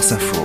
France 0.00 0.12
Info. 0.12 0.42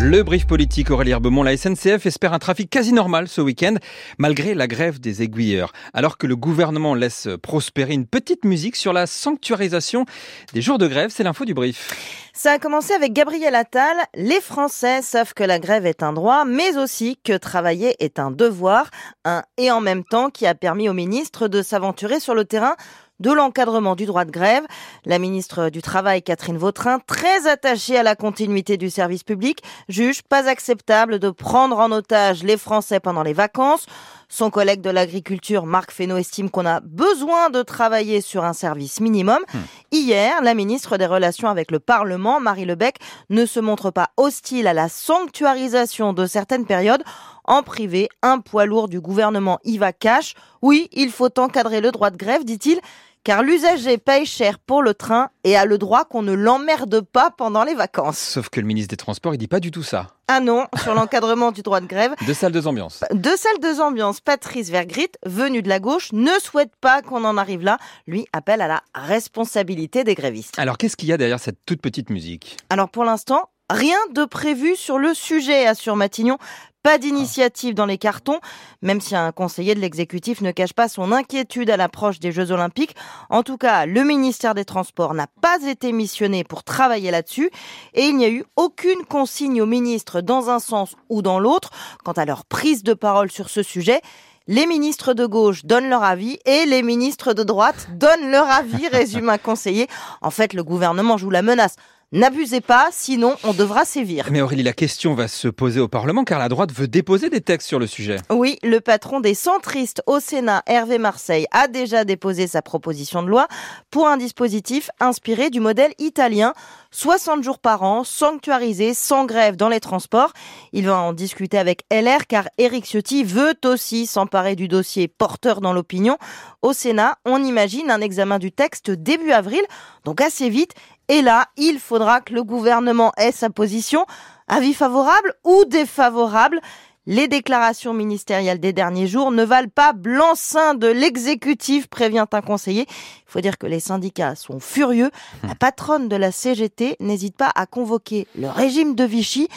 Le 0.00 0.24
brief 0.24 0.48
politique 0.48 0.90
Aurélie 0.90 1.12
Herbemont, 1.12 1.44
la 1.44 1.56
SNCF 1.56 2.04
espère 2.04 2.32
un 2.32 2.40
trafic 2.40 2.68
quasi 2.68 2.92
normal 2.92 3.28
ce 3.28 3.40
week-end, 3.40 3.76
malgré 4.18 4.54
la 4.54 4.66
grève 4.66 4.98
des 4.98 5.22
aiguilleurs. 5.22 5.72
Alors 5.94 6.18
que 6.18 6.26
le 6.26 6.34
gouvernement 6.34 6.96
laisse 6.96 7.28
prospérer 7.42 7.92
une 7.92 8.06
petite 8.08 8.44
musique 8.44 8.74
sur 8.74 8.92
la 8.92 9.06
sanctuarisation 9.06 10.04
des 10.52 10.62
jours 10.62 10.78
de 10.78 10.88
grève, 10.88 11.10
c'est 11.14 11.22
l'info 11.22 11.44
du 11.44 11.54
brief. 11.54 11.94
Ça 12.34 12.52
a 12.52 12.58
commencé 12.58 12.92
avec 12.92 13.12
Gabriel 13.12 13.54
Attal. 13.54 13.96
Les 14.16 14.40
Français 14.40 15.00
savent 15.02 15.34
que 15.34 15.44
la 15.44 15.60
grève 15.60 15.86
est 15.86 16.02
un 16.02 16.12
droit, 16.12 16.44
mais 16.44 16.76
aussi 16.78 17.18
que 17.22 17.36
travailler 17.36 17.94
est 18.02 18.18
un 18.18 18.32
devoir. 18.32 18.90
Un 19.24 19.44
et 19.58 19.70
en 19.70 19.80
même 19.80 20.02
temps 20.02 20.30
qui 20.30 20.46
a 20.48 20.56
permis 20.56 20.88
au 20.88 20.92
ministre 20.92 21.46
de 21.46 21.62
s'aventurer 21.62 22.18
sur 22.18 22.34
le 22.34 22.44
terrain 22.44 22.74
de 23.22 23.32
l'encadrement 23.32 23.96
du 23.96 24.04
droit 24.04 24.26
de 24.26 24.30
grève. 24.30 24.64
La 25.06 25.18
ministre 25.18 25.70
du 25.70 25.80
Travail, 25.80 26.22
Catherine 26.22 26.58
Vautrin, 26.58 26.98
très 26.98 27.46
attachée 27.46 27.96
à 27.96 28.02
la 28.02 28.16
continuité 28.16 28.76
du 28.76 28.90
service 28.90 29.22
public, 29.22 29.62
juge 29.88 30.22
pas 30.22 30.48
acceptable 30.48 31.18
de 31.18 31.30
prendre 31.30 31.78
en 31.78 31.90
otage 31.92 32.42
les 32.42 32.58
Français 32.58 33.00
pendant 33.00 33.22
les 33.22 33.32
vacances. 33.32 33.86
Son 34.28 34.48
collègue 34.48 34.80
de 34.80 34.88
l'agriculture, 34.88 35.66
Marc 35.66 35.92
Fesneau, 35.92 36.16
estime 36.16 36.48
qu'on 36.48 36.64
a 36.64 36.80
besoin 36.80 37.50
de 37.50 37.60
travailler 37.60 38.22
sur 38.22 38.44
un 38.44 38.54
service 38.54 38.98
minimum. 38.98 39.40
Hmm. 39.52 39.58
Hier, 39.92 40.42
la 40.42 40.54
ministre 40.54 40.96
des 40.96 41.04
Relations 41.04 41.48
avec 41.48 41.70
le 41.70 41.78
Parlement, 41.78 42.40
Marie 42.40 42.64
Lebec, 42.64 42.96
ne 43.28 43.44
se 43.44 43.60
montre 43.60 43.90
pas 43.90 44.08
hostile 44.16 44.66
à 44.66 44.72
la 44.72 44.88
sanctuarisation 44.88 46.14
de 46.14 46.24
certaines 46.24 46.64
périodes. 46.64 47.04
En 47.44 47.62
privé, 47.62 48.08
un 48.22 48.38
poids 48.38 48.64
lourd 48.64 48.88
du 48.88 49.00
gouvernement 49.00 49.58
y 49.64 49.76
va 49.76 49.92
cash. 49.92 50.34
Oui, 50.62 50.88
il 50.92 51.10
faut 51.10 51.38
encadrer 51.38 51.82
le 51.82 51.90
droit 51.90 52.10
de 52.10 52.16
grève, 52.16 52.44
dit-il 52.44 52.80
car 53.24 53.42
l'usager 53.42 53.98
paye 53.98 54.26
cher 54.26 54.58
pour 54.58 54.82
le 54.82 54.94
train 54.94 55.30
et 55.44 55.56
a 55.56 55.64
le 55.64 55.78
droit 55.78 56.04
qu'on 56.04 56.22
ne 56.22 56.32
l'emmerde 56.32 57.00
pas 57.00 57.30
pendant 57.30 57.64
les 57.64 57.74
vacances. 57.74 58.18
Sauf 58.18 58.48
que 58.48 58.60
le 58.60 58.66
ministre 58.66 58.90
des 58.90 58.96
Transports, 58.96 59.34
il 59.34 59.38
dit 59.38 59.48
pas 59.48 59.60
du 59.60 59.70
tout 59.70 59.82
ça. 59.82 60.08
Ah 60.28 60.40
non, 60.40 60.66
sur 60.82 60.94
l'encadrement 60.94 61.52
du 61.52 61.62
droit 61.62 61.80
de 61.80 61.86
grève. 61.86 62.14
Deux 62.26 62.34
salles, 62.34 62.52
deux 62.52 62.66
ambiances. 62.66 63.04
Deux 63.12 63.36
salles, 63.36 63.58
deux 63.60 63.80
ambiances. 63.80 64.20
Patrice 64.20 64.70
Vergrit, 64.70 65.10
venu 65.26 65.62
de 65.62 65.68
la 65.68 65.78
gauche, 65.78 66.12
ne 66.12 66.32
souhaite 66.40 66.72
pas 66.80 67.02
qu'on 67.02 67.24
en 67.24 67.36
arrive 67.36 67.62
là. 67.62 67.78
Lui 68.06 68.26
appelle 68.32 68.62
à 68.62 68.68
la 68.68 68.82
responsabilité 68.94 70.04
des 70.04 70.14
grévistes. 70.14 70.58
Alors 70.58 70.78
qu'est-ce 70.78 70.96
qu'il 70.96 71.08
y 71.08 71.12
a 71.12 71.16
derrière 71.16 71.40
cette 71.40 71.58
toute 71.66 71.82
petite 71.82 72.10
musique? 72.10 72.56
Alors 72.70 72.88
pour 72.88 73.04
l'instant, 73.04 73.48
Rien 73.72 73.96
de 74.10 74.26
prévu 74.26 74.76
sur 74.76 74.98
le 74.98 75.14
sujet, 75.14 75.66
assure 75.66 75.96
Matignon. 75.96 76.36
Pas 76.82 76.98
d'initiative 76.98 77.74
dans 77.74 77.86
les 77.86 77.96
cartons, 77.96 78.40
même 78.82 79.00
si 79.00 79.14
un 79.14 79.30
conseiller 79.30 79.76
de 79.76 79.80
l'exécutif 79.80 80.40
ne 80.40 80.50
cache 80.50 80.72
pas 80.72 80.88
son 80.88 81.12
inquiétude 81.12 81.70
à 81.70 81.76
l'approche 81.76 82.18
des 82.18 82.32
Jeux 82.32 82.50
Olympiques. 82.50 82.96
En 83.30 83.44
tout 83.44 83.56
cas, 83.56 83.86
le 83.86 84.02
ministère 84.02 84.54
des 84.54 84.64
Transports 84.64 85.14
n'a 85.14 85.28
pas 85.40 85.62
été 85.62 85.92
missionné 85.92 86.42
pour 86.42 86.64
travailler 86.64 87.12
là-dessus 87.12 87.50
et 87.94 88.06
il 88.06 88.16
n'y 88.16 88.24
a 88.24 88.30
eu 88.30 88.44
aucune 88.56 89.04
consigne 89.04 89.62
aux 89.62 89.66
ministres 89.66 90.20
dans 90.20 90.50
un 90.50 90.58
sens 90.58 90.96
ou 91.08 91.22
dans 91.22 91.38
l'autre 91.38 91.70
quant 92.04 92.12
à 92.12 92.24
leur 92.24 92.44
prise 92.44 92.82
de 92.82 92.94
parole 92.94 93.30
sur 93.30 93.48
ce 93.48 93.62
sujet. 93.62 94.00
Les 94.48 94.66
ministres 94.66 95.14
de 95.14 95.24
gauche 95.24 95.64
donnent 95.64 95.88
leur 95.88 96.02
avis 96.02 96.40
et 96.46 96.66
les 96.66 96.82
ministres 96.82 97.32
de 97.32 97.44
droite 97.44 97.86
donnent 97.92 98.32
leur 98.32 98.50
avis, 98.50 98.88
résume 98.92 99.28
un 99.28 99.38
conseiller. 99.38 99.86
En 100.20 100.30
fait, 100.30 100.52
le 100.52 100.64
gouvernement 100.64 101.16
joue 101.16 101.30
la 101.30 101.42
menace. 101.42 101.76
N'abusez 102.14 102.60
pas, 102.60 102.90
sinon 102.92 103.36
on 103.42 103.54
devra 103.54 103.86
sévir. 103.86 104.28
Mais 104.30 104.42
Aurélie, 104.42 104.62
la 104.62 104.74
question 104.74 105.14
va 105.14 105.28
se 105.28 105.48
poser 105.48 105.80
au 105.80 105.88
Parlement 105.88 106.24
car 106.24 106.38
la 106.38 106.50
droite 106.50 106.70
veut 106.70 106.86
déposer 106.86 107.30
des 107.30 107.40
textes 107.40 107.66
sur 107.66 107.78
le 107.78 107.86
sujet. 107.86 108.16
Oui, 108.28 108.58
le 108.62 108.82
patron 108.82 109.20
des 109.20 109.32
centristes 109.32 110.02
au 110.06 110.20
Sénat, 110.20 110.62
Hervé 110.66 110.98
Marseille, 110.98 111.46
a 111.52 111.68
déjà 111.68 112.04
déposé 112.04 112.46
sa 112.46 112.60
proposition 112.60 113.22
de 113.22 113.28
loi 113.28 113.48
pour 113.90 114.08
un 114.08 114.18
dispositif 114.18 114.90
inspiré 115.00 115.48
du 115.48 115.60
modèle 115.60 115.94
italien. 115.98 116.52
60 116.92 117.42
jours 117.42 117.58
par 117.58 117.82
an, 117.82 118.04
sanctuarisé, 118.04 118.94
sans 118.94 119.24
grève 119.24 119.56
dans 119.56 119.68
les 119.68 119.80
transports. 119.80 120.32
Il 120.72 120.86
va 120.86 121.00
en 121.00 121.12
discuter 121.12 121.58
avec 121.58 121.84
LR 121.90 122.26
car 122.28 122.48
Éric 122.58 122.84
Ciotti 122.84 123.24
veut 123.24 123.54
aussi 123.64 124.06
s'emparer 124.06 124.54
du 124.56 124.68
dossier 124.68 125.08
porteur 125.08 125.60
dans 125.60 125.72
l'opinion. 125.72 126.18
Au 126.60 126.72
Sénat, 126.72 127.16
on 127.24 127.42
imagine 127.42 127.90
un 127.90 128.00
examen 128.00 128.38
du 128.38 128.52
texte 128.52 128.90
début 128.90 129.32
avril, 129.32 129.62
donc 130.04 130.20
assez 130.20 130.50
vite. 130.50 130.72
Et 131.08 131.22
là, 131.22 131.46
il 131.56 131.78
faudra 131.78 132.20
que 132.20 132.34
le 132.34 132.44
gouvernement 132.44 133.12
ait 133.16 133.32
sa 133.32 133.50
position. 133.50 134.06
Avis 134.46 134.74
favorable 134.74 135.34
ou 135.44 135.64
défavorable? 135.64 136.60
Les 137.06 137.28
déclarations 137.28 137.94
ministérielles 137.94 138.60
des 138.60 138.72
derniers 138.72 139.06
jours 139.06 139.30
ne 139.30 139.44
valent 139.44 139.70
pas 139.74 139.92
blanc-seing 139.92 140.74
de 140.74 140.86
l'exécutif, 140.86 141.88
prévient 141.88 142.24
un 142.32 142.40
conseiller. 142.40 142.86
Il 142.88 143.30
faut 143.30 143.40
dire 143.40 143.58
que 143.58 143.66
les 143.66 143.80
syndicats 143.80 144.34
sont 144.34 144.60
furieux. 144.60 145.10
La 145.42 145.54
patronne 145.54 146.08
de 146.08 146.16
la 146.16 146.32
CGT 146.32 146.96
n'hésite 147.00 147.36
pas 147.36 147.50
à 147.54 147.66
convoquer 147.66 148.26
le 148.38 148.48
régime 148.48 148.94
de 148.94 149.04
Vichy 149.04 149.48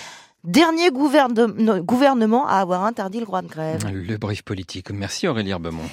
dernier 0.45 0.91
gouvernement 0.91 2.47
à 2.47 2.57
avoir 2.57 2.85
interdit 2.85 3.19
le 3.19 3.25
droit 3.25 3.41
de 3.41 3.47
grève. 3.47 3.79
Le 3.91 4.17
brief 4.17 4.44
politique. 4.44 4.91
Merci 4.91 5.27
Aurélie 5.27 5.50
Herbemont. 5.50 5.89